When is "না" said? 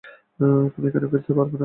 1.51-1.59